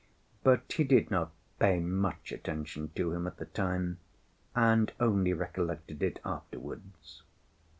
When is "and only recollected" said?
4.55-6.01